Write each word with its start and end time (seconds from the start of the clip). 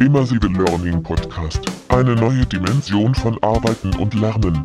Immersive 0.00 0.46
Learning 0.46 1.02
Podcast. 1.02 1.60
Eine 1.88 2.14
neue 2.14 2.46
Dimension 2.46 3.16
von 3.16 3.42
Arbeiten 3.42 3.92
und 3.96 4.14
Lernen. 4.14 4.64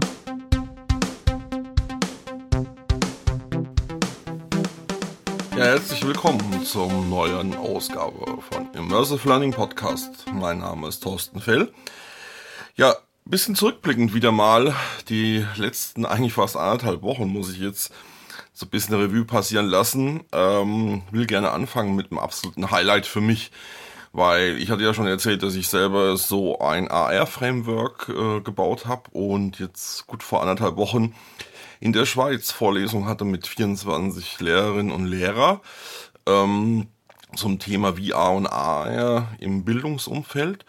Ja, 5.57 5.63
herzlich 5.63 6.05
willkommen 6.05 6.63
zur 6.63 6.87
neuen 6.91 7.55
Ausgabe 7.55 8.41
von 8.51 8.71
Immersive 8.73 9.27
Learning 9.27 9.51
Podcast. 9.51 10.25
Mein 10.31 10.59
Name 10.59 10.87
ist 10.87 11.01
Thorsten 11.01 11.41
Fell. 11.41 11.73
Ja, 12.75 12.95
bisschen 13.25 13.55
zurückblickend 13.55 14.13
wieder 14.13 14.31
mal. 14.31 14.75
Die 15.09 15.43
letzten 15.55 16.05
eigentlich 16.05 16.33
fast 16.33 16.55
anderthalb 16.57 17.01
Wochen 17.01 17.27
muss 17.27 17.51
ich 17.51 17.59
jetzt 17.59 17.91
so 18.53 18.67
ein 18.67 18.69
bisschen 18.69 18.95
Revue 18.95 19.25
passieren 19.25 19.65
lassen. 19.65 20.21
Ähm, 20.31 21.01
will 21.09 21.25
gerne 21.25 21.51
anfangen 21.51 21.95
mit 21.95 22.11
einem 22.11 22.19
absoluten 22.19 22.69
Highlight 22.69 23.07
für 23.07 23.21
mich, 23.21 23.51
weil 24.13 24.57
ich 24.59 24.69
hatte 24.69 24.83
ja 24.83 24.93
schon 24.93 25.07
erzählt, 25.07 25.43
dass 25.43 25.55
ich 25.55 25.67
selber 25.67 26.15
so 26.17 26.59
ein 26.59 26.89
AR-Framework 26.89 28.09
äh, 28.09 28.41
gebaut 28.41 28.85
habe 28.85 29.09
und 29.11 29.59
jetzt 29.59 30.07
gut 30.07 30.23
vor 30.23 30.41
anderthalb 30.41 30.77
Wochen 30.77 31.13
in 31.79 31.91
der 31.91 32.05
Schweiz 32.05 32.51
Vorlesung 32.51 33.07
hatte 33.07 33.25
mit 33.25 33.47
24 33.47 34.39
Lehrerinnen 34.39 34.91
und 34.93 35.05
Lehrer 35.07 35.61
ähm, 36.27 36.87
zum 37.35 37.57
Thema 37.59 37.97
VR 37.97 38.31
und 38.31 38.47
AR 38.47 39.29
im 39.39 39.65
Bildungsumfeld 39.65 40.63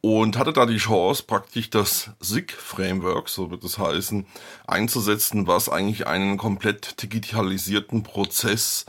und 0.00 0.38
hatte 0.38 0.52
da 0.52 0.66
die 0.66 0.78
Chance, 0.78 1.24
praktisch 1.26 1.68
das 1.68 2.10
SIG-Framework, 2.20 3.28
so 3.28 3.50
wird 3.50 3.62
es 3.64 3.78
heißen, 3.78 4.26
einzusetzen, 4.66 5.46
was 5.46 5.68
eigentlich 5.68 6.06
einen 6.06 6.38
komplett 6.38 7.02
digitalisierten 7.02 8.02
Prozess 8.02 8.86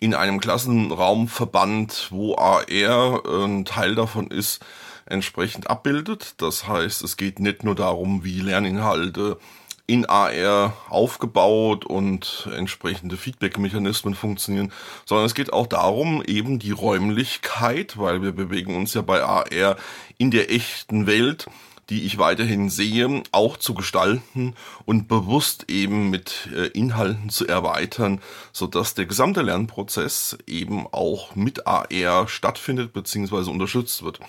in 0.00 0.14
einem 0.14 0.40
Klassenraumverband, 0.40 2.08
wo 2.10 2.36
AR 2.36 3.22
ein 3.26 3.64
Teil 3.64 3.94
davon 3.94 4.28
ist, 4.28 4.64
entsprechend 5.06 5.70
abbildet. 5.70 6.34
Das 6.38 6.68
heißt, 6.68 7.02
es 7.02 7.16
geht 7.16 7.38
nicht 7.38 7.64
nur 7.64 7.74
darum, 7.74 8.24
wie 8.24 8.40
Lerninhalte 8.40 9.38
in 9.86 10.04
AR 10.04 10.76
aufgebaut 10.88 11.84
und 11.84 12.48
entsprechende 12.52 13.16
Feedback-Mechanismen 13.16 14.14
funktionieren, 14.14 14.72
sondern 15.04 15.26
es 15.26 15.34
geht 15.34 15.52
auch 15.52 15.68
darum, 15.68 16.22
eben 16.26 16.58
die 16.58 16.72
Räumlichkeit, 16.72 17.96
weil 17.96 18.20
wir 18.20 18.32
bewegen 18.32 18.74
uns 18.74 18.94
ja 18.94 19.02
bei 19.02 19.22
AR 19.22 19.76
in 20.18 20.32
der 20.32 20.52
echten 20.52 21.06
Welt, 21.06 21.46
die 21.90 22.04
ich 22.04 22.18
weiterhin 22.18 22.68
sehe, 22.68 23.22
auch 23.32 23.56
zu 23.56 23.74
gestalten 23.74 24.54
und 24.84 25.08
bewusst 25.08 25.70
eben 25.70 26.10
mit 26.10 26.48
äh, 26.54 26.66
Inhalten 26.68 27.30
zu 27.30 27.46
erweitern, 27.46 28.20
so 28.52 28.66
dass 28.66 28.94
der 28.94 29.06
gesamte 29.06 29.42
Lernprozess 29.42 30.38
eben 30.46 30.86
auch 30.90 31.36
mit 31.36 31.66
AR 31.66 32.28
stattfindet 32.28 32.92
bzw. 32.92 33.50
unterstützt 33.50 34.02
wird. 34.02 34.20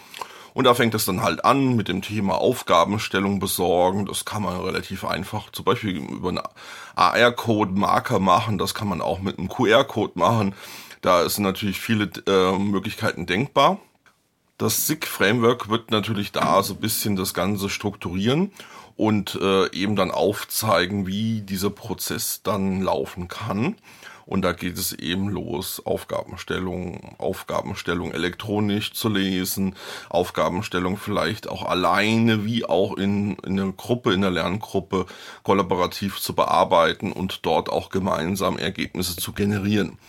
Und 0.54 0.64
da 0.64 0.74
fängt 0.74 0.96
es 0.96 1.06
dann 1.06 1.22
halt 1.22 1.46
an 1.46 1.76
mit 1.76 1.88
dem 1.88 2.02
Thema 2.02 2.40
Aufgabenstellung 2.42 3.40
besorgen. 3.40 4.08
Das 4.08 4.26
kann 4.26 4.42
man 4.42 4.60
relativ 4.60 5.06
einfach 5.06 5.52
zum 5.52 5.66
Beispiel 5.66 5.98
über 5.98 6.30
einen 6.30 6.42
AR-Code 6.96 7.74
Marker 7.74 8.18
machen. 8.18 8.58
Das 8.58 8.74
kann 8.74 8.88
man 8.88 9.00
auch 9.00 9.20
mit 9.20 9.38
einem 9.38 9.50
QR-Code 9.50 10.14
machen. 10.16 10.56
Da 11.02 11.30
sind 11.30 11.44
natürlich 11.44 11.80
viele 11.80 12.10
äh, 12.26 12.58
Möglichkeiten 12.58 13.28
denkbar. 13.28 13.80
Das 14.58 14.88
SIG-Framework 14.88 15.70
wird 15.70 15.92
natürlich 15.92 16.32
da 16.32 16.64
so 16.64 16.74
ein 16.74 16.80
bisschen 16.80 17.16
das 17.16 17.36
Ganze 17.36 17.70
strukturieren 17.70 18.52
und 18.96 19.38
äh, 19.40 19.72
eben 19.72 19.96
dann 19.96 20.10
aufzeigen, 20.10 21.06
wie 21.06 21.42
dieser 21.42 21.70
Prozess 21.70 22.42
dann 22.42 22.82
laufen 22.82 23.28
kann. 23.28 23.76
Und 24.26 24.42
da 24.42 24.54
geht 24.54 24.78
es 24.80 24.94
eben 24.94 25.30
los, 25.30 25.82
Aufgabenstellung, 25.86 27.16
Aufgabenstellung 27.20 28.12
elektronisch 28.12 28.94
zu 28.94 29.10
lesen, 29.10 29.76
Aufgabenstellung 30.10 30.98
vielleicht 30.98 31.48
auch 31.48 31.64
alleine, 31.64 32.44
wie 32.44 32.66
auch 32.66 32.98
in, 32.98 33.36
in 33.46 33.58
der 33.58 33.72
Gruppe, 33.74 34.12
in 34.12 34.22
der 34.22 34.32
Lerngruppe 34.32 35.06
kollaborativ 35.44 36.20
zu 36.20 36.34
bearbeiten 36.34 37.12
und 37.12 37.46
dort 37.46 37.70
auch 37.70 37.90
gemeinsam 37.90 38.58
Ergebnisse 38.58 39.16
zu 39.16 39.34
generieren 39.34 40.00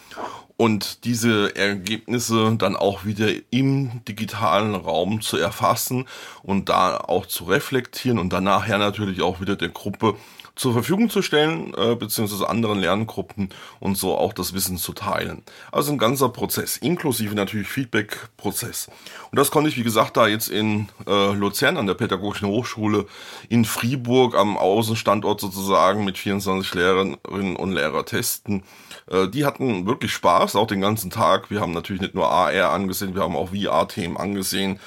und 0.58 1.04
diese 1.04 1.54
Ergebnisse 1.54 2.56
dann 2.58 2.74
auch 2.74 3.04
wieder 3.04 3.28
im 3.50 4.04
digitalen 4.06 4.74
Raum 4.74 5.20
zu 5.20 5.36
erfassen 5.36 6.06
und 6.42 6.68
da 6.68 6.96
auch 6.96 7.26
zu 7.26 7.44
reflektieren 7.44 8.18
und 8.18 8.32
dann 8.32 8.44
nachher 8.44 8.76
natürlich 8.76 9.22
auch 9.22 9.40
wieder 9.40 9.54
der 9.54 9.68
Gruppe 9.68 10.16
zur 10.58 10.72
Verfügung 10.72 11.08
zu 11.08 11.22
stellen, 11.22 11.72
äh, 11.76 11.94
beziehungsweise 11.94 12.48
anderen 12.48 12.80
Lerngruppen 12.80 13.50
und 13.78 13.96
so 13.96 14.18
auch 14.18 14.32
das 14.32 14.54
Wissen 14.54 14.76
zu 14.76 14.92
teilen. 14.92 15.42
Also 15.70 15.92
ein 15.92 15.98
ganzer 15.98 16.28
Prozess, 16.30 16.76
inklusive 16.76 17.34
natürlich 17.34 17.68
Feedback-Prozess. 17.68 18.90
Und 19.30 19.38
das 19.38 19.52
konnte 19.52 19.70
ich, 19.70 19.76
wie 19.76 19.84
gesagt, 19.84 20.16
da 20.16 20.26
jetzt 20.26 20.48
in 20.48 20.88
äh, 21.06 21.32
Luzern 21.32 21.76
an 21.76 21.86
der 21.86 21.94
Pädagogischen 21.94 22.48
Hochschule 22.48 23.06
in 23.48 23.64
Fribourg 23.64 24.34
am 24.34 24.58
Außenstandort 24.58 25.40
sozusagen 25.40 26.04
mit 26.04 26.18
24 26.18 26.74
Lehrerinnen 26.74 27.56
und 27.56 27.72
Lehrer 27.72 28.04
testen. 28.04 28.64
Äh, 29.08 29.28
die 29.28 29.46
hatten 29.46 29.86
wirklich 29.86 30.12
Spaß, 30.12 30.56
auch 30.56 30.66
den 30.66 30.80
ganzen 30.80 31.10
Tag. 31.10 31.52
Wir 31.52 31.60
haben 31.60 31.72
natürlich 31.72 32.02
nicht 32.02 32.16
nur 32.16 32.28
AR 32.28 32.70
angesehen, 32.70 33.14
wir 33.14 33.22
haben 33.22 33.36
auch 33.36 33.50
VR-Themen 33.50 34.16
angesehen. 34.16 34.80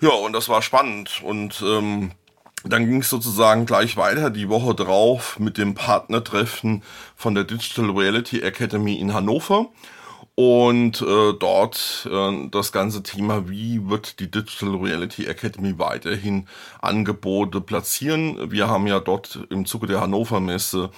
Ja, 0.00 0.10
und 0.10 0.32
das 0.32 0.48
war 0.48 0.62
spannend 0.62 1.22
und 1.24 1.60
ähm, 1.66 2.12
dann 2.64 2.86
ging 2.86 3.00
es 3.00 3.10
sozusagen 3.10 3.66
gleich 3.66 3.96
weiter 3.96 4.30
die 4.30 4.48
Woche 4.48 4.74
drauf 4.74 5.38
mit 5.38 5.58
dem 5.58 5.74
Partnertreffen 5.74 6.82
von 7.16 7.34
der 7.34 7.44
Digital 7.44 7.90
Reality 7.90 8.40
Academy 8.40 8.94
in 8.94 9.14
Hannover. 9.14 9.68
Und 10.34 11.02
äh, 11.02 11.34
dort 11.38 12.08
äh, 12.10 12.48
das 12.50 12.72
ganze 12.72 13.02
Thema, 13.02 13.50
wie 13.50 13.88
wird 13.90 14.18
die 14.18 14.30
Digital 14.30 14.76
Reality 14.76 15.26
Academy 15.26 15.78
weiterhin 15.78 16.46
Angebote 16.80 17.60
platzieren. 17.60 18.50
Wir 18.50 18.68
haben 18.68 18.86
ja 18.86 18.98
dort 19.00 19.40
im 19.50 19.66
Zuge 19.66 19.88
der 19.88 20.00
Hannover 20.00 20.40
Messe 20.40 20.90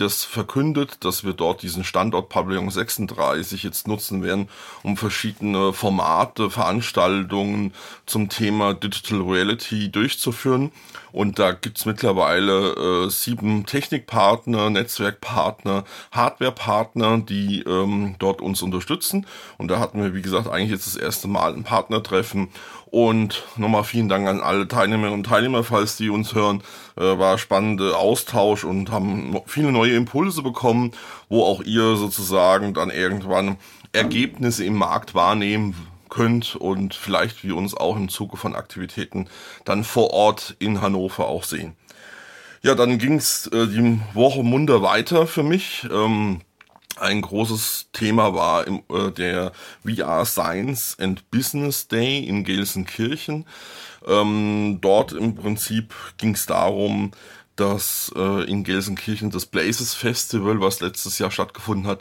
das 0.00 0.24
verkündet, 0.24 1.04
dass 1.04 1.24
wir 1.24 1.32
dort 1.32 1.62
diesen 1.62 1.84
Standort 1.84 2.28
Pavillon 2.28 2.70
36 2.70 3.62
jetzt 3.62 3.88
nutzen 3.88 4.22
werden, 4.22 4.48
um 4.82 4.96
verschiedene 4.96 5.72
Formate, 5.72 6.50
Veranstaltungen 6.50 7.72
zum 8.06 8.28
Thema 8.28 8.74
Digital 8.74 9.22
Reality 9.22 9.90
durchzuführen. 9.90 10.70
Und 11.10 11.38
da 11.38 11.52
gibt's 11.52 11.84
mittlerweile 11.84 13.06
äh, 13.06 13.10
sieben 13.10 13.66
Technikpartner, 13.66 14.70
Netzwerkpartner, 14.70 15.84
Hardwarepartner, 16.12 17.18
die 17.18 17.62
ähm, 17.62 18.14
dort 18.18 18.40
uns 18.40 18.62
unterstützen. 18.62 19.26
Und 19.56 19.68
da 19.68 19.80
hatten 19.80 20.02
wir, 20.02 20.14
wie 20.14 20.22
gesagt, 20.22 20.48
eigentlich 20.48 20.70
jetzt 20.70 20.86
das 20.86 20.96
erste 20.96 21.26
Mal 21.26 21.54
ein 21.54 21.64
Partnertreffen 21.64 22.48
und 22.90 23.44
nochmal 23.56 23.84
vielen 23.84 24.08
Dank 24.08 24.26
an 24.28 24.40
alle 24.40 24.66
Teilnehmerinnen 24.66 25.18
und 25.18 25.26
Teilnehmer, 25.26 25.62
falls 25.64 25.96
die 25.96 26.08
uns 26.08 26.34
hören. 26.34 26.62
Äh, 26.96 27.18
war 27.18 27.38
spannender 27.38 27.98
Austausch 27.98 28.64
und 28.64 28.90
haben 28.90 29.40
viele 29.46 29.72
neue 29.72 29.87
Impulse 29.96 30.42
bekommen, 30.42 30.92
wo 31.28 31.44
auch 31.44 31.62
ihr 31.62 31.96
sozusagen 31.96 32.74
dann 32.74 32.90
irgendwann 32.90 33.56
Ergebnisse 33.92 34.64
im 34.64 34.74
Markt 34.74 35.14
wahrnehmen 35.14 35.74
könnt 36.08 36.56
und 36.56 36.94
vielleicht 36.94 37.44
wir 37.44 37.56
uns 37.56 37.74
auch 37.74 37.96
im 37.96 38.08
Zuge 38.08 38.36
von 38.36 38.54
Aktivitäten 38.54 39.28
dann 39.64 39.84
vor 39.84 40.10
Ort 40.10 40.56
in 40.58 40.80
Hannover 40.80 41.28
auch 41.28 41.44
sehen. 41.44 41.76
Ja, 42.62 42.74
dann 42.74 42.98
ging's 42.98 43.46
äh, 43.48 43.66
die 43.66 44.00
Woche 44.14 44.42
munter 44.42 44.82
weiter 44.82 45.26
für 45.26 45.42
mich. 45.42 45.86
Ähm, 45.92 46.40
ein 46.96 47.20
großes 47.22 47.90
Thema 47.92 48.34
war 48.34 48.66
im, 48.66 48.82
äh, 48.90 49.12
der 49.12 49.52
VR 49.84 50.24
Science 50.24 50.96
and 50.98 51.30
Business 51.30 51.86
Day 51.86 52.24
in 52.24 52.42
Gelsenkirchen. 52.42 53.46
Ähm, 54.06 54.78
dort 54.80 55.12
im 55.12 55.34
Prinzip 55.34 55.94
ging 56.16 56.34
es 56.34 56.46
darum, 56.46 57.12
dass 57.60 58.12
äh, 58.16 58.44
in 58.50 58.64
Gelsenkirchen 58.64 59.30
das 59.30 59.46
Blazes 59.46 59.94
Festival, 59.94 60.60
was 60.60 60.80
letztes 60.80 61.18
Jahr 61.18 61.30
stattgefunden 61.30 61.86
hat, 61.86 62.00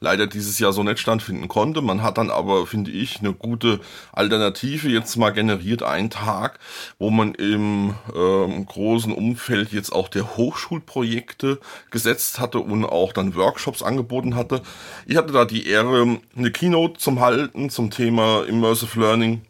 leider 0.00 0.26
dieses 0.26 0.58
Jahr 0.58 0.72
so 0.72 0.82
nicht 0.82 0.98
stattfinden 0.98 1.48
konnte. 1.48 1.82
Man 1.82 2.02
hat 2.02 2.18
dann 2.18 2.30
aber, 2.30 2.66
finde 2.66 2.90
ich, 2.90 3.18
eine 3.18 3.32
gute 3.32 3.80
Alternative 4.12 4.88
jetzt 4.88 5.16
mal 5.16 5.30
generiert, 5.30 5.82
einen 5.82 6.10
Tag, 6.10 6.58
wo 6.98 7.10
man 7.10 7.34
im 7.34 7.94
ähm, 8.14 8.66
großen 8.66 9.12
Umfeld 9.12 9.72
jetzt 9.72 9.92
auch 9.92 10.08
der 10.08 10.36
Hochschulprojekte 10.36 11.58
gesetzt 11.90 12.38
hatte 12.38 12.60
und 12.60 12.84
auch 12.84 13.12
dann 13.12 13.34
Workshops 13.34 13.82
angeboten 13.82 14.36
hatte. 14.36 14.62
Ich 15.06 15.16
hatte 15.16 15.32
da 15.32 15.44
die 15.44 15.66
Ehre, 15.66 16.18
eine 16.36 16.52
Keynote 16.52 16.98
zum 16.98 17.20
Halten 17.20 17.70
zum 17.70 17.90
Thema 17.90 18.44
Immersive 18.44 19.00
Learning 19.00 19.42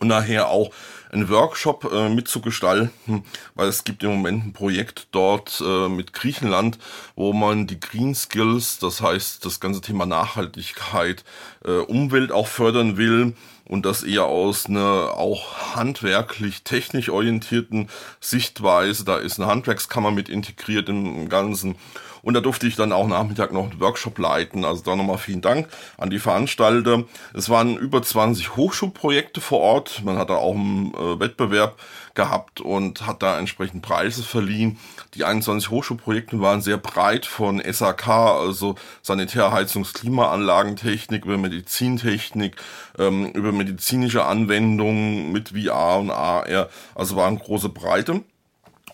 und 0.00 0.08
nachher 0.08 0.48
auch 0.48 0.70
einen 1.10 1.28
Workshop 1.28 1.90
äh, 1.92 2.08
mitzugestalten, 2.08 3.24
weil 3.54 3.68
es 3.68 3.84
gibt 3.84 4.02
im 4.02 4.10
Moment 4.10 4.46
ein 4.46 4.52
Projekt 4.52 5.08
dort 5.12 5.62
äh, 5.64 5.88
mit 5.88 6.12
Griechenland, 6.12 6.78
wo 7.16 7.32
man 7.32 7.66
die 7.66 7.80
Green 7.80 8.14
Skills, 8.14 8.78
das 8.78 9.00
heißt 9.00 9.44
das 9.44 9.60
ganze 9.60 9.80
Thema 9.80 10.06
Nachhaltigkeit, 10.06 11.24
äh, 11.64 11.78
Umwelt 11.78 12.32
auch 12.32 12.46
fördern 12.46 12.96
will 12.96 13.34
und 13.68 13.84
das 13.84 14.02
eher 14.02 14.24
aus 14.24 14.66
einer 14.66 15.14
auch 15.16 15.76
handwerklich 15.76 16.62
technisch 16.62 17.10
orientierten 17.10 17.88
Sichtweise. 18.20 19.04
Da 19.04 19.18
ist 19.18 19.38
eine 19.38 19.48
Handwerkskammer 19.48 20.10
mit 20.10 20.28
integriert 20.28 20.88
im 20.88 21.28
Ganzen 21.28 21.76
Und 22.22 22.34
da 22.34 22.40
durfte 22.40 22.66
ich 22.66 22.76
dann 22.76 22.92
auch 22.92 23.06
Nachmittag 23.06 23.52
noch 23.52 23.70
einen 23.70 23.80
Workshop 23.80 24.18
leiten. 24.18 24.64
Also 24.64 24.82
da 24.82 24.96
nochmal 24.96 25.18
vielen 25.18 25.40
Dank 25.40 25.68
an 25.96 26.10
die 26.10 26.18
Veranstalter. 26.18 27.04
Es 27.34 27.48
waren 27.48 27.76
über 27.76 28.02
20 28.02 28.56
Hochschulprojekte 28.56 29.40
vor 29.40 29.60
Ort. 29.60 30.02
Man 30.04 30.18
hat 30.18 30.30
da 30.30 30.36
auch 30.36 30.54
einen 30.54 30.92
äh, 30.94 31.20
Wettbewerb 31.20 31.78
gehabt 32.18 32.60
und 32.60 33.06
hat 33.06 33.22
da 33.22 33.38
entsprechend 33.38 33.80
Preise 33.80 34.24
verliehen. 34.24 34.76
Die 35.14 35.22
21 35.22 35.70
Hochschulprojekte 35.70 36.40
waren 36.40 36.60
sehr 36.60 36.76
breit 36.76 37.26
von 37.26 37.62
SAK, 37.64 38.08
also 38.08 38.74
Sanitär, 39.02 39.52
Heizungs, 39.52 39.94
Klimaanlagentechnik, 39.94 41.24
über 41.24 41.38
Medizintechnik, 41.38 42.56
ähm, 42.98 43.26
über 43.26 43.52
medizinische 43.52 44.24
Anwendungen 44.24 45.30
mit 45.30 45.50
VR 45.50 45.98
und 45.98 46.10
AR. 46.10 46.68
Also 46.96 47.14
war 47.14 47.28
eine 47.28 47.38
große 47.38 47.68
Breite. 47.68 48.24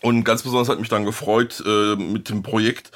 Und 0.03 0.23
ganz 0.23 0.43
besonders 0.43 0.69
hat 0.69 0.79
mich 0.79 0.89
dann 0.89 1.03
gefreut, 1.03 1.63
äh, 1.65 1.95
mit 1.95 2.29
dem 2.29 2.43
Projekt 2.43 2.91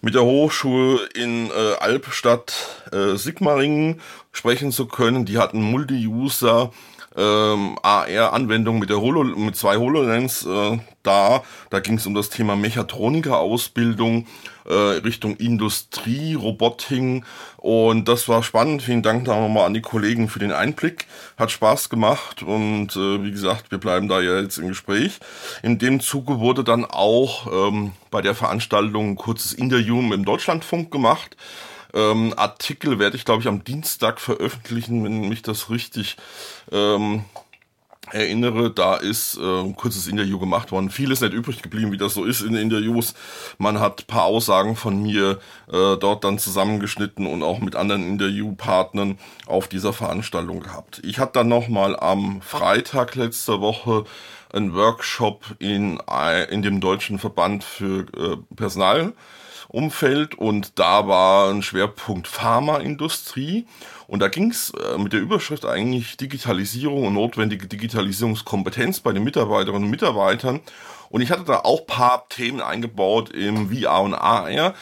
mit 0.00 0.14
der 0.14 0.22
Hochschule 0.22 1.08
in 1.14 1.50
äh, 1.50 1.74
Albstadt 1.80 2.54
äh, 2.92 3.16
Sigmaringen 3.16 4.00
sprechen 4.30 4.70
zu 4.70 4.86
können. 4.86 5.24
Die 5.24 5.38
hatten 5.38 5.60
Multi-User 5.60 6.70
ähm, 7.16 7.78
AR-Anwendung 7.82 8.78
mit 8.78 8.90
der 8.90 9.00
Holo, 9.00 9.24
mit 9.24 9.56
zwei 9.56 9.76
HoloLens 9.76 10.46
äh, 10.46 10.78
da. 11.02 11.42
Da 11.70 11.80
ging 11.80 11.96
es 11.96 12.06
um 12.06 12.14
das 12.14 12.30
Thema 12.30 12.56
Mechatroniker-Ausbildung 12.56 14.26
äh, 14.64 14.74
Richtung 14.74 15.36
Industrie, 15.36 16.34
Roboting 16.34 17.24
und 17.56 18.08
das 18.08 18.28
war 18.28 18.42
spannend. 18.42 18.82
Vielen 18.82 19.02
Dank 19.02 19.24
da 19.24 19.38
nochmal 19.38 19.66
an 19.66 19.74
die 19.74 19.80
Kollegen 19.80 20.28
für 20.28 20.38
den 20.38 20.52
Einblick. 20.52 21.06
Hat 21.36 21.50
Spaß 21.50 21.88
gemacht 21.88 22.42
und 22.42 22.94
äh, 22.96 23.22
wie 23.22 23.30
gesagt, 23.30 23.70
wir 23.70 23.78
bleiben 23.78 24.08
da 24.08 24.20
ja 24.20 24.40
jetzt 24.40 24.58
im 24.58 24.68
Gespräch. 24.68 25.18
In 25.62 25.78
dem 25.78 26.00
Zuge 26.00 26.38
wurde 26.38 26.64
dann 26.64 26.84
auch 26.84 27.46
ähm, 27.52 27.92
bei 28.10 28.22
der 28.22 28.34
Veranstaltung 28.34 29.10
ein 29.10 29.16
kurzes 29.16 29.52
Interview 29.52 30.00
im 30.00 30.24
Deutschlandfunk 30.24 30.90
gemacht. 30.90 31.36
Ähm, 31.94 32.34
Artikel 32.36 32.98
werde 32.98 33.16
ich, 33.16 33.24
glaube 33.24 33.42
ich, 33.42 33.48
am 33.48 33.64
Dienstag 33.64 34.20
veröffentlichen, 34.20 35.04
wenn 35.04 35.28
mich 35.28 35.42
das 35.42 35.70
richtig 35.70 36.16
ähm, 36.70 37.24
erinnere, 38.10 38.70
da 38.70 38.96
ist 38.96 39.36
äh, 39.36 39.60
ein 39.60 39.76
kurzes 39.76 40.06
Interview 40.06 40.38
gemacht 40.38 40.72
worden. 40.72 40.90
Viel 40.90 41.10
ist 41.10 41.22
nicht 41.22 41.32
übrig 41.32 41.62
geblieben, 41.62 41.92
wie 41.92 41.98
das 41.98 42.14
so 42.14 42.24
ist 42.24 42.42
in 42.42 42.54
Interviews. 42.54 43.14
Man 43.58 43.80
hat 43.80 44.06
paar 44.06 44.24
Aussagen 44.24 44.76
von 44.76 45.02
mir 45.02 45.38
äh, 45.70 45.96
dort 45.96 46.24
dann 46.24 46.38
zusammengeschnitten 46.38 47.26
und 47.26 47.42
auch 47.42 47.60
mit 47.60 47.76
anderen 47.76 48.06
Interviewpartnern 48.06 49.18
auf 49.46 49.68
dieser 49.68 49.92
Veranstaltung 49.92 50.60
gehabt. 50.60 51.00
Ich 51.04 51.18
hatte 51.18 51.34
dann 51.34 51.48
nochmal 51.48 51.98
am 51.98 52.42
Freitag 52.42 53.14
letzter 53.14 53.60
Woche 53.60 54.04
einen 54.52 54.74
Workshop 54.74 55.56
in, 55.58 55.98
in 56.50 56.62
dem 56.62 56.80
Deutschen 56.80 57.18
Verband 57.18 57.64
für 57.64 58.06
äh, 58.16 58.36
Personal 58.54 59.14
Umfeld 59.68 60.34
und 60.34 60.78
da 60.78 61.06
war 61.06 61.50
ein 61.50 61.62
Schwerpunkt 61.62 62.28
Pharmaindustrie. 62.28 63.66
Und 64.06 64.20
da 64.20 64.28
ging 64.28 64.50
es 64.50 64.70
äh, 64.70 64.98
mit 64.98 65.12
der 65.12 65.20
Überschrift 65.20 65.64
eigentlich 65.64 66.16
Digitalisierung 66.16 67.06
und 67.06 67.14
notwendige 67.14 67.66
Digitalisierungskompetenz 67.66 69.00
bei 69.00 69.12
den 69.12 69.24
Mitarbeiterinnen 69.24 69.84
und 69.84 69.90
Mitarbeitern. 69.90 70.60
Und 71.08 71.20
ich 71.22 71.30
hatte 71.30 71.44
da 71.44 71.60
auch 71.60 71.86
paar 71.86 72.28
Themen 72.28 72.60
eingebaut 72.60 73.30
im 73.30 73.70
VR 73.70 74.00
und 74.02 74.14
AR, 74.14 74.74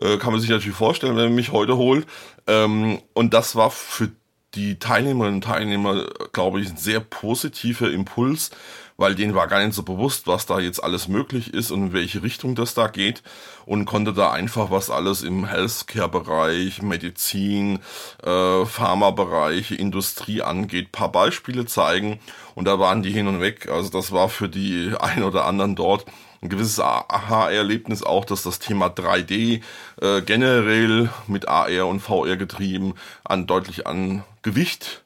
äh, 0.00 0.16
kann 0.18 0.32
man 0.32 0.40
sich 0.40 0.50
natürlich 0.50 0.76
vorstellen, 0.76 1.16
wenn 1.16 1.26
man 1.26 1.34
mich 1.34 1.52
heute 1.52 1.76
holt. 1.76 2.06
Ähm, 2.46 3.00
und 3.14 3.34
das 3.34 3.56
war 3.56 3.70
für 3.70 4.10
die 4.54 4.78
Teilnehmerinnen 4.78 5.36
und 5.36 5.44
Teilnehmer, 5.44 6.06
glaube 6.32 6.60
ich, 6.60 6.70
ein 6.70 6.76
sehr 6.76 7.00
positiver 7.00 7.90
Impuls, 7.90 8.50
weil 8.96 9.14
denen 9.14 9.34
war 9.34 9.48
gar 9.48 9.64
nicht 9.64 9.74
so 9.74 9.82
bewusst, 9.82 10.26
was 10.26 10.46
da 10.46 10.60
jetzt 10.60 10.82
alles 10.82 11.08
möglich 11.08 11.54
ist 11.54 11.70
und 11.70 11.86
in 11.86 11.92
welche 11.92 12.22
Richtung 12.22 12.54
das 12.54 12.74
da 12.74 12.88
geht 12.88 13.22
und 13.64 13.84
konnte 13.84 14.12
da 14.12 14.30
einfach 14.30 14.70
was 14.70 14.90
alles 14.90 15.22
im 15.22 15.46
Healthcare-Bereich, 15.46 16.82
Medizin, 16.82 17.80
äh, 18.22 18.64
Pharma-Bereich, 18.64 19.72
Industrie 19.72 20.42
angeht, 20.42 20.92
paar 20.92 21.10
Beispiele 21.10 21.66
zeigen 21.66 22.20
und 22.54 22.66
da 22.66 22.78
waren 22.78 23.02
die 23.02 23.12
hin 23.12 23.26
und 23.26 23.40
weg. 23.40 23.68
Also 23.68 23.90
das 23.90 24.12
war 24.12 24.28
für 24.28 24.48
die 24.48 24.92
ein 25.00 25.22
oder 25.22 25.46
anderen 25.46 25.74
dort 25.74 26.04
ein 26.42 26.48
gewisses 26.48 26.80
Aha-Erlebnis 26.80 28.02
auch, 28.02 28.24
dass 28.24 28.42
das 28.42 28.58
Thema 28.58 28.86
3D 28.86 29.62
äh, 30.00 30.22
generell 30.22 31.10
mit 31.28 31.46
AR 31.48 31.86
und 31.86 32.00
VR 32.00 32.36
getrieben 32.36 32.94
an 33.24 33.46
deutlich 33.46 33.86
an 33.86 34.24
Gewicht 34.42 35.02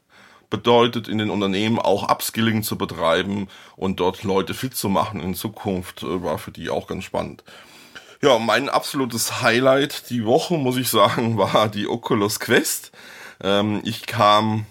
bedeutet, 0.48 1.08
in 1.08 1.18
den 1.18 1.30
Unternehmen 1.30 1.78
auch 1.78 2.10
Upskilling 2.10 2.62
zu 2.62 2.78
betreiben 2.78 3.48
und 3.76 4.00
dort 4.00 4.22
Leute 4.22 4.54
fit 4.54 4.76
zu 4.76 4.88
machen 4.88 5.20
in 5.20 5.34
Zukunft, 5.34 6.02
äh, 6.02 6.22
war 6.22 6.38
für 6.38 6.52
die 6.52 6.70
auch 6.70 6.86
ganz 6.86 7.04
spannend. 7.04 7.44
Ja, 8.22 8.38
mein 8.38 8.70
absolutes 8.70 9.42
Highlight 9.42 10.08
die 10.08 10.24
Woche, 10.24 10.54
muss 10.54 10.78
ich 10.78 10.88
sagen, 10.88 11.36
war 11.38 11.68
die 11.68 11.86
Oculus 11.86 12.40
Quest. 12.40 12.92
Ähm, 13.42 13.82
ich 13.84 14.06
kam 14.06 14.64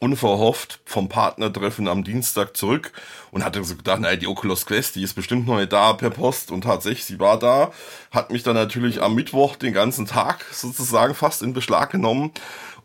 unverhofft 0.00 0.80
vom 0.84 1.08
Partnertreffen 1.08 1.88
am 1.88 2.04
Dienstag 2.04 2.56
zurück 2.56 2.92
und 3.30 3.44
hatte 3.44 3.62
so 3.64 3.76
gedacht, 3.76 4.00
naja, 4.00 4.16
die 4.16 4.26
Oculus 4.26 4.66
Quest, 4.66 4.96
die 4.96 5.02
ist 5.02 5.14
bestimmt 5.14 5.46
noch 5.46 5.56
nicht 5.56 5.72
da 5.72 5.92
per 5.92 6.10
Post 6.10 6.50
und 6.50 6.62
tatsächlich, 6.62 7.04
sie 7.04 7.20
war 7.20 7.38
da, 7.38 7.72
hat 8.10 8.30
mich 8.30 8.42
dann 8.42 8.54
natürlich 8.54 9.02
am 9.02 9.14
Mittwoch 9.14 9.56
den 9.56 9.72
ganzen 9.72 10.06
Tag 10.06 10.44
sozusagen 10.52 11.14
fast 11.14 11.42
in 11.42 11.52
Beschlag 11.52 11.90
genommen 11.90 12.32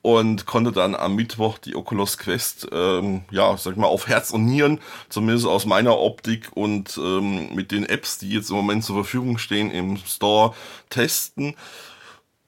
und 0.04 0.46
konnte 0.46 0.74
dann 0.74 0.96
am 0.96 1.16
Mittwoch 1.16 1.58
die 1.58 1.76
Oculus 1.76 2.18
Quest, 2.18 2.68
ähm, 2.74 3.24
ja, 3.32 3.56
sag 3.58 3.72
ich 3.72 3.78
mal, 3.78 3.88
auf 3.88 4.08
Herz 4.08 4.32
und 4.32 4.46
Nieren, 4.46 4.80
zumindest 5.08 5.48
aus 5.48 5.66
meiner 5.66 5.98
Optik 5.98 6.50
und 6.54 6.98
ähm, 6.98 7.56
mit 7.56 7.72
den 7.72 7.86
Apps, 7.86 8.18
die 8.18 8.30
jetzt 8.30 8.50
im 8.50 8.58
Moment 8.58 8.84
zur 8.84 8.98
Verfügung 8.98 9.38
stehen 9.38 9.72
im 9.72 9.96
Store, 9.98 10.54
testen. 10.90 11.56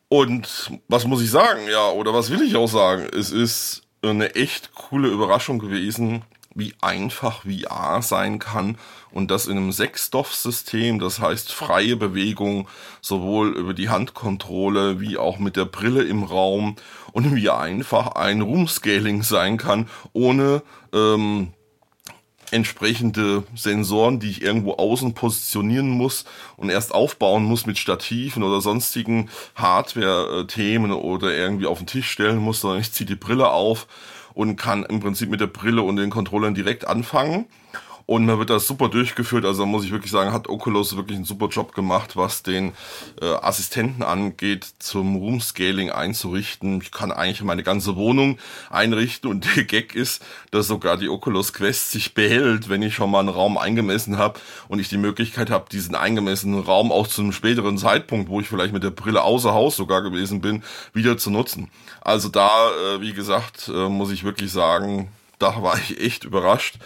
Und 0.10 0.72
was 0.90 1.06
muss 1.06 1.22
ich 1.22 1.32
sagen, 1.32 1.62
ja, 1.72 1.90
oder 1.90 2.14
was 2.14 2.30
will 2.30 2.42
ich 2.42 2.58
auch 2.58 2.68
sagen? 2.68 3.08
Es 3.18 3.32
ist 3.32 3.85
eine 4.10 4.36
echt 4.36 4.74
coole 4.76 5.08
Überraschung 5.08 5.60
gewesen, 5.60 6.24
wie 6.56 6.74
einfach 6.82 7.44
VR 7.44 8.02
sein 8.02 8.40
kann 8.40 8.78
und 9.12 9.30
das 9.30 9.46
in 9.46 9.58
einem 9.58 9.72
Sechsstoff-System, 9.74 11.00
das 11.00 11.20
heißt 11.20 11.52
freie 11.52 11.98
Bewegung, 11.98 12.68
sowohl 13.02 13.50
über 13.56 13.74
die 13.74 13.90
Handkontrolle 13.90 15.02
wie 15.02 15.18
auch 15.18 15.38
mit 15.38 15.58
der 15.58 15.66
Brille 15.66 16.04
im 16.04 16.24
Raum 16.24 16.78
und 17.12 17.36
wie 17.36 17.50
einfach 17.50 18.16
ein 18.16 18.42
Room-Scaling 18.42 19.22
sein 19.22 19.58
kann, 19.58 19.90
ohne 20.14 20.64
ähm, 20.94 21.54
entsprechende 22.52 23.44
Sensoren, 23.56 24.20
die 24.20 24.30
ich 24.30 24.42
irgendwo 24.42 24.74
außen 24.74 25.14
positionieren 25.14 25.90
muss 25.90 26.26
und 26.58 26.70
erst 26.70 26.94
aufbauen 26.94 27.44
muss 27.44 27.66
mit 27.66 27.78
Stativen 27.78 28.44
oder 28.44 28.62
sonstigen 28.62 29.30
Hardware-Themen 29.56 30.92
oder 30.92 31.36
irgendwie 31.36 31.66
auf 31.66 31.80
den 31.80 31.88
Tisch 31.88 32.10
stellen 32.10 32.38
muss, 32.38 32.62
sondern 32.62 32.82
ich 32.82 32.92
ziehe 32.92 33.08
die 33.08 33.16
Brille 33.16 33.50
auf 33.50 33.88
und 34.34 34.58
kann 34.58 34.84
im 34.84 35.00
Prinzip 35.00 35.30
mit 35.30 35.42
der 35.42 35.48
Brille 35.48 35.82
und 35.82 35.96
den 35.96 36.10
Controllern 36.10 36.54
direkt 36.54 36.86
anfangen. 36.88 37.46
Und 38.08 38.28
man 38.28 38.38
wird 38.38 38.52
das 38.52 38.68
super 38.68 38.90
durchgeführt. 38.90 39.46
Also 39.46 39.66
muss 39.66 39.84
ich 39.84 39.92
wirklich 39.92 40.12
sagen, 40.12 40.32
hat 40.32 40.48
Oculus 40.48 40.96
wirklich 40.96 41.16
einen 41.16 41.26
super 41.26 41.48
Job 41.48 41.74
gemacht, 41.74 42.16
was 42.16 42.44
den 42.44 42.74
äh, 43.20 43.26
Assistenten 43.26 44.04
angeht, 44.04 44.68
zum 44.78 45.16
Room 45.16 45.42
Scaling 45.42 45.90
einzurichten. 45.90 46.82
Ich 46.82 46.92
kann 46.92 47.12
eigentlich 47.12 47.42
meine 47.42 47.64
ganze 47.64 47.96
Wohnung 47.96 48.38
einrichten 48.70 49.30
und 49.30 49.46
der 49.56 49.64
Gag 49.64 49.96
ist, 49.96 50.24
dass 50.52 50.68
sogar 50.68 50.98
die 50.98 51.10
Oculus 51.10 51.52
Quest 51.52 51.92
sich 51.92 52.14
behält, 52.14 52.70
wenn 52.70 52.84
ich 52.84 52.94
schon 52.94 53.10
mal 53.10 53.22
einen 53.22 53.30
Raum 53.30 53.58
eingemessen 53.58 54.20
habe 54.20 54.40
und 54.68 54.78
ich 54.78 54.90
die 54.90 54.98
Möglichkeit 54.98 55.50
habe, 55.50 55.66
diesen 55.72 55.96
eingemessenen 55.96 56.60
Raum 56.60 56.92
auch 56.92 57.08
zu 57.08 57.22
einem 57.22 57.32
späteren 57.32 57.80
Zeitpunkt, 57.80 58.30
wo 58.30 58.40
ich 58.40 58.48
vielleicht 58.48 58.74
mit 58.74 58.84
der 58.84 58.92
Brille 58.92 59.24
außer 59.24 59.54
Haus 59.54 59.76
sogar 59.76 60.04
gewesen 60.04 60.42
bin, 60.42 60.62
wieder 60.94 61.18
zu 61.18 61.32
nutzen. 61.32 61.72
Also 62.02 62.30
da, 62.30 62.70
äh, 62.70 63.02
wie 63.02 63.14
gesagt, 63.14 63.68
äh, 63.68 63.90
muss 63.90 64.12
ich 64.12 64.24
wirklich 64.24 64.52
sagen, 64.52 65.10
da 65.40 65.64
war 65.64 65.78
ich 65.78 66.00
echt 66.00 66.24
überrascht 66.24 66.78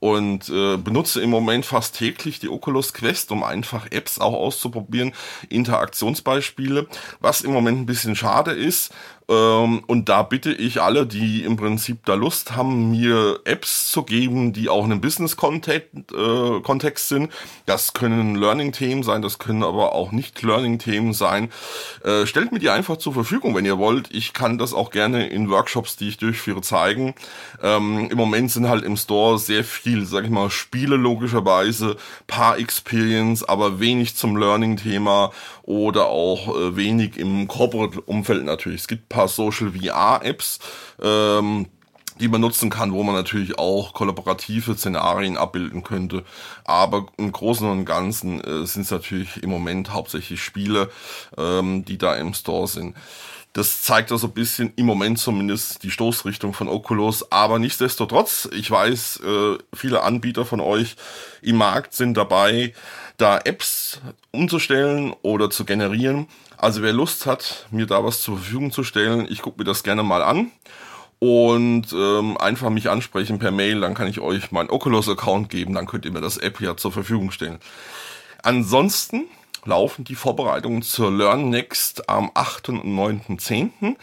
und 0.00 0.48
äh, 0.48 0.76
benutze 0.76 1.20
im 1.20 1.30
Moment 1.30 1.66
fast 1.66 1.96
täglich 1.96 2.38
die 2.38 2.48
Oculus 2.48 2.92
Quest, 2.92 3.32
um 3.32 3.42
einfach 3.42 3.90
Apps 3.90 4.18
auch 4.18 4.34
auszuprobieren, 4.34 5.12
Interaktionsbeispiele, 5.48 6.86
was 7.20 7.40
im 7.40 7.52
Moment 7.52 7.80
ein 7.80 7.86
bisschen 7.86 8.16
schade 8.16 8.52
ist, 8.52 8.92
ähm, 9.28 9.82
und 9.86 10.08
da 10.08 10.22
bitte 10.22 10.52
ich 10.52 10.80
alle, 10.80 11.06
die 11.06 11.44
im 11.44 11.56
Prinzip 11.56 12.06
da 12.06 12.14
Lust 12.14 12.56
haben, 12.56 12.90
mir 12.90 13.40
Apps 13.44 13.90
zu 13.90 14.02
geben, 14.02 14.54
die 14.54 14.70
auch 14.70 14.86
in 14.86 14.92
einem 14.92 15.00
Business-Kontext 15.02 15.92
äh, 16.14 17.14
sind. 17.14 17.32
Das 17.66 17.92
können 17.92 18.36
Learning-Themen 18.36 19.02
sein, 19.02 19.20
das 19.20 19.38
können 19.38 19.62
aber 19.62 19.92
auch 19.92 20.12
nicht 20.12 20.42
Learning-Themen 20.42 21.12
sein. 21.12 21.50
Äh, 22.04 22.24
stellt 22.24 22.52
mir 22.52 22.58
die 22.58 22.70
einfach 22.70 22.96
zur 22.96 23.12
Verfügung, 23.12 23.54
wenn 23.54 23.66
ihr 23.66 23.76
wollt. 23.76 24.14
Ich 24.14 24.32
kann 24.32 24.56
das 24.56 24.72
auch 24.72 24.90
gerne 24.90 25.28
in 25.28 25.50
Workshops, 25.50 25.96
die 25.96 26.08
ich 26.08 26.16
durchführe, 26.16 26.62
zeigen. 26.62 27.14
Ähm, 27.62 28.08
Im 28.10 28.16
Moment 28.16 28.50
sind 28.50 28.68
halt 28.68 28.82
im 28.82 28.96
Store 28.96 29.38
sehr 29.38 29.62
viel, 29.62 30.06
sag 30.06 30.24
ich 30.24 30.30
mal, 30.30 30.48
Spiele 30.48 30.96
logischerweise, 30.96 31.96
paar 32.26 32.58
Experience, 32.58 33.44
aber 33.44 33.78
wenig 33.78 34.16
zum 34.16 34.36
Learning-Thema 34.36 35.32
oder 35.68 36.06
auch 36.06 36.48
äh, 36.56 36.76
wenig 36.76 37.18
im 37.18 37.46
Corporate-Umfeld 37.46 38.42
natürlich. 38.42 38.80
Es 38.80 38.88
gibt 38.88 39.10
paar 39.10 39.28
Social 39.28 39.72
VR-Apps, 39.72 40.60
ähm, 41.02 41.66
die 42.18 42.28
man 42.28 42.40
nutzen 42.40 42.70
kann, 42.70 42.94
wo 42.94 43.02
man 43.02 43.14
natürlich 43.14 43.58
auch 43.58 43.92
kollaborative 43.92 44.74
Szenarien 44.78 45.36
abbilden 45.36 45.82
könnte. 45.82 46.24
Aber 46.64 47.08
im 47.18 47.32
Großen 47.32 47.68
und 47.68 47.84
Ganzen 47.84 48.40
äh, 48.40 48.64
sind 48.64 48.82
es 48.82 48.90
natürlich 48.90 49.42
im 49.42 49.50
Moment 49.50 49.92
hauptsächlich 49.92 50.42
Spiele, 50.42 50.88
ähm, 51.36 51.84
die 51.84 51.98
da 51.98 52.16
im 52.16 52.32
Store 52.32 52.66
sind. 52.66 52.96
Das 53.52 53.82
zeigt 53.82 54.12
also 54.12 54.28
ein 54.28 54.34
bisschen 54.34 54.72
im 54.76 54.86
Moment 54.86 55.18
zumindest 55.18 55.82
die 55.82 55.90
Stoßrichtung 55.90 56.52
von 56.52 56.68
Oculus. 56.68 57.32
Aber 57.32 57.58
nichtsdestotrotz, 57.58 58.48
ich 58.52 58.70
weiß, 58.70 59.20
äh, 59.20 59.58
viele 59.74 60.02
Anbieter 60.02 60.44
von 60.44 60.60
euch 60.60 60.96
im 61.42 61.56
Markt 61.56 61.94
sind 61.94 62.14
dabei, 62.16 62.74
da 63.16 63.38
Apps 63.38 64.00
umzustellen 64.30 65.14
oder 65.22 65.50
zu 65.50 65.64
generieren. 65.64 66.28
Also 66.56 66.82
wer 66.82 66.92
Lust 66.92 67.26
hat, 67.26 67.66
mir 67.70 67.86
da 67.86 68.04
was 68.04 68.20
zur 68.20 68.36
Verfügung 68.36 68.70
zu 68.70 68.84
stellen, 68.84 69.26
ich 69.28 69.42
gucke 69.42 69.58
mir 69.58 69.64
das 69.64 69.82
gerne 69.82 70.02
mal 70.02 70.22
an 70.22 70.50
und 71.18 71.92
ähm, 71.92 72.36
einfach 72.36 72.70
mich 72.70 72.90
ansprechen 72.90 73.38
per 73.38 73.50
Mail, 73.50 73.80
dann 73.80 73.94
kann 73.94 74.08
ich 74.08 74.20
euch 74.20 74.52
meinen 74.52 74.70
Oculus-Account 74.70 75.50
geben, 75.50 75.74
dann 75.74 75.86
könnt 75.86 76.04
ihr 76.04 76.12
mir 76.12 76.20
das 76.20 76.36
App 76.36 76.60
ja 76.60 76.76
zur 76.76 76.92
Verfügung 76.92 77.30
stellen. 77.30 77.58
Ansonsten 78.42 79.24
laufen 79.68 80.04
die 80.04 80.14
Vorbereitungen 80.14 80.82
zur 80.82 81.12
Learn 81.12 81.50
Next 81.50 82.08
am 82.08 82.30
8. 82.34 82.70
und 82.70 82.84
9.10. 82.84 83.96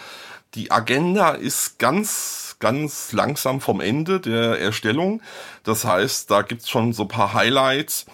Die 0.53 0.72
Agenda 0.72 1.31
ist 1.31 1.79
ganz, 1.79 2.55
ganz 2.60 3.12
langsam 3.12 3.60
vom 3.60 3.81
Ende 3.81 4.22
der 4.22 4.62
Erstellung. 4.62 5.22
Das 5.63 5.84
heißt, 5.84 6.29
da 6.31 6.43
gibt's 6.43 6.69
schon 6.69 6.93
so 6.93 7.05
paar 7.05 7.34
Highlights. 7.34 8.05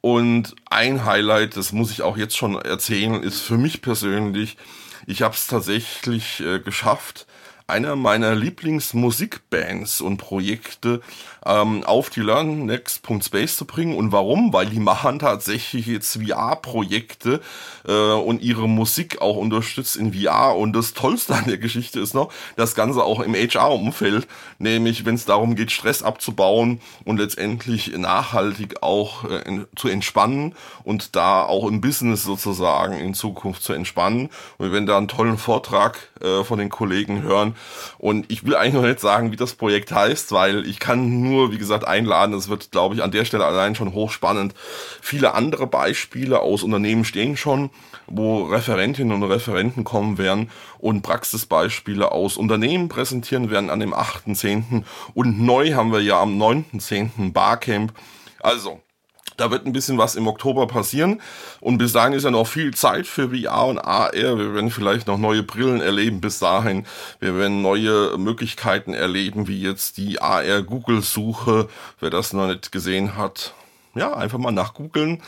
Und 0.00 0.54
ein 0.70 1.04
Highlight, 1.04 1.56
das 1.56 1.72
muss 1.72 1.90
ich 1.90 2.02
auch 2.02 2.16
jetzt 2.16 2.36
schon 2.36 2.54
erzählen, 2.54 3.22
ist 3.22 3.40
für 3.40 3.58
mich 3.58 3.82
persönlich, 3.82 4.56
ich 5.06 5.22
habe 5.22 5.34
es 5.34 5.48
tatsächlich 5.48 6.40
äh, 6.40 6.60
geschafft, 6.60 7.26
einer 7.72 7.96
meiner 7.96 8.34
Lieblingsmusikbands 8.34 10.02
und 10.02 10.18
Projekte 10.18 11.00
ähm, 11.44 11.82
auf 11.84 12.10
die 12.10 12.20
LearnNext.space 12.20 13.56
zu 13.56 13.64
bringen. 13.64 13.96
Und 13.96 14.12
warum? 14.12 14.52
Weil 14.52 14.66
die 14.66 14.78
machen 14.78 15.18
tatsächlich 15.18 15.86
jetzt 15.86 16.18
VR-Projekte 16.22 17.40
äh, 17.88 17.92
und 17.92 18.42
ihre 18.42 18.68
Musik 18.68 19.20
auch 19.22 19.36
unterstützt 19.36 19.96
in 19.96 20.12
VR. 20.12 20.56
Und 20.56 20.74
das 20.74 20.92
Tollste 20.92 21.34
an 21.34 21.46
der 21.46 21.58
Geschichte 21.58 21.98
ist 21.98 22.14
noch, 22.14 22.32
das 22.56 22.74
Ganze 22.74 23.02
auch 23.02 23.20
im 23.20 23.34
HR-Umfeld, 23.34 24.28
nämlich 24.58 25.04
wenn 25.04 25.14
es 25.14 25.24
darum 25.24 25.56
geht, 25.56 25.72
Stress 25.72 26.02
abzubauen 26.02 26.80
und 27.04 27.18
letztendlich 27.18 27.96
nachhaltig 27.96 28.82
auch 28.82 29.24
äh, 29.24 29.42
in, 29.48 29.66
zu 29.76 29.88
entspannen 29.88 30.54
und 30.84 31.16
da 31.16 31.42
auch 31.42 31.66
im 31.66 31.80
Business 31.80 32.22
sozusagen 32.22 32.98
in 32.98 33.14
Zukunft 33.14 33.62
zu 33.62 33.72
entspannen. 33.72 34.28
Und 34.58 34.72
wenn 34.72 34.86
da 34.86 34.98
einen 34.98 35.08
tollen 35.08 35.38
Vortrag 35.38 36.12
äh, 36.22 36.44
von 36.44 36.58
den 36.58 36.68
Kollegen 36.68 37.22
hören. 37.22 37.56
Und 37.98 38.30
ich 38.30 38.44
will 38.44 38.56
eigentlich 38.56 38.74
noch 38.74 38.82
nicht 38.82 39.00
sagen, 39.00 39.32
wie 39.32 39.36
das 39.36 39.54
Projekt 39.54 39.92
heißt, 39.92 40.32
weil 40.32 40.66
ich 40.66 40.78
kann 40.78 41.20
nur 41.20 41.52
wie 41.52 41.58
gesagt, 41.58 41.86
einladen. 41.86 42.34
Es 42.34 42.48
wird, 42.48 42.70
glaube 42.70 42.94
ich, 42.94 43.02
an 43.02 43.10
der 43.10 43.24
Stelle 43.24 43.44
allein 43.44 43.74
schon 43.74 43.94
hochspannend. 43.94 44.54
Viele 45.00 45.34
andere 45.34 45.66
Beispiele 45.66 46.40
aus 46.40 46.62
Unternehmen 46.62 47.04
stehen 47.04 47.36
schon, 47.36 47.70
wo 48.06 48.44
Referentinnen 48.44 49.22
und 49.22 49.30
Referenten 49.30 49.84
kommen 49.84 50.18
werden 50.18 50.50
und 50.78 51.02
Praxisbeispiele 51.02 52.10
aus 52.10 52.36
Unternehmen 52.36 52.88
präsentieren 52.88 53.50
werden 53.50 53.70
an 53.70 53.80
dem 53.80 53.94
8.10. 53.94 54.82
Und 55.14 55.40
neu 55.40 55.74
haben 55.74 55.92
wir 55.92 56.00
ja 56.00 56.20
am 56.20 56.40
9.10. 56.40 57.32
Barcamp. 57.32 57.92
Also, 58.40 58.80
da 59.36 59.50
wird 59.50 59.66
ein 59.66 59.72
bisschen 59.72 59.98
was 59.98 60.14
im 60.14 60.26
Oktober 60.26 60.66
passieren. 60.66 61.20
Und 61.60 61.78
bis 61.78 61.92
dahin 61.92 62.12
ist 62.12 62.24
ja 62.24 62.30
noch 62.30 62.46
viel 62.46 62.74
Zeit 62.74 63.06
für 63.06 63.30
VR 63.30 63.66
und 63.66 63.78
AR. 63.78 64.12
Wir 64.12 64.54
werden 64.54 64.70
vielleicht 64.70 65.06
noch 65.06 65.18
neue 65.18 65.42
Brillen 65.42 65.80
erleben 65.80 66.20
bis 66.20 66.38
dahin. 66.38 66.86
Wir 67.20 67.36
werden 67.36 67.62
neue 67.62 68.16
Möglichkeiten 68.18 68.94
erleben, 68.94 69.48
wie 69.48 69.60
jetzt 69.60 69.96
die 69.96 70.20
AR-Google-Suche. 70.20 71.68
Wer 72.00 72.10
das 72.10 72.32
noch 72.32 72.46
nicht 72.46 72.72
gesehen 72.72 73.16
hat, 73.16 73.54
ja, 73.94 74.14
einfach 74.14 74.38
mal 74.38 74.52
nachgoogeln. 74.52 75.22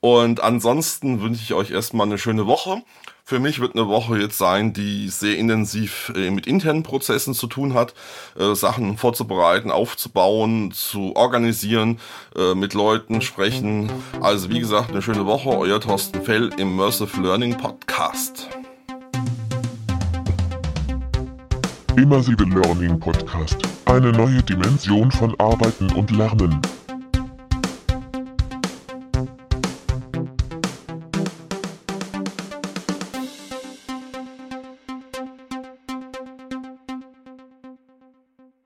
Und 0.00 0.40
ansonsten 0.40 1.20
wünsche 1.20 1.42
ich 1.42 1.54
euch 1.54 1.70
erstmal 1.70 2.06
eine 2.06 2.18
schöne 2.18 2.46
Woche. 2.46 2.82
Für 3.28 3.40
mich 3.40 3.60
wird 3.60 3.74
eine 3.74 3.88
Woche 3.88 4.18
jetzt 4.18 4.38
sein, 4.38 4.72
die 4.72 5.10
sehr 5.10 5.36
intensiv 5.36 6.10
äh, 6.16 6.30
mit 6.30 6.46
internen 6.46 6.82
Prozessen 6.82 7.34
zu 7.34 7.46
tun 7.46 7.74
hat, 7.74 7.92
äh, 8.38 8.54
Sachen 8.54 8.96
vorzubereiten, 8.96 9.70
aufzubauen, 9.70 10.72
zu 10.72 11.14
organisieren, 11.14 12.00
äh, 12.34 12.54
mit 12.54 12.72
Leuten 12.72 13.20
sprechen. 13.20 13.92
Also 14.22 14.48
wie 14.48 14.60
gesagt, 14.60 14.92
eine 14.92 15.02
schöne 15.02 15.26
Woche. 15.26 15.50
Euer 15.50 15.78
Thorsten 15.78 16.22
Fell 16.22 16.48
im 16.56 16.72
Immersive 16.72 17.20
Learning 17.20 17.54
Podcast. 17.54 18.48
Immersive 21.98 22.44
Learning 22.44 22.98
Podcast. 22.98 23.58
Eine 23.84 24.10
neue 24.10 24.42
Dimension 24.42 25.10
von 25.10 25.38
Arbeiten 25.38 25.92
und 25.92 26.10
Lernen. 26.12 26.62